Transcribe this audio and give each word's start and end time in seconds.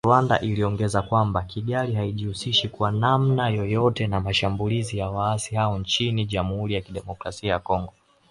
Rwanda 0.07 0.39
iliongezea 0.39 1.01
kwamba 1.01 1.41
“Kigali 1.41 1.93
haijihusishi 1.93 2.69
kwa 2.69 2.91
namna 2.91 3.49
yoyote 3.49 4.07
na 4.07 4.21
mashambulizi 4.21 4.97
ya 4.97 5.09
waasi 5.09 5.55
hao 5.55 5.77
nchini 5.79 6.25
Jamhuri 6.25 6.73
ya 6.73 6.81
kidemokrasia 6.81 7.51
ya 7.51 7.59
Kongo 7.59 7.93